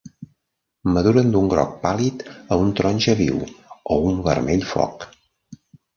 [0.95, 2.23] Maduren d'un groc pàl·lid
[2.55, 3.39] a un taronja viu
[3.97, 5.07] o un vermell foc.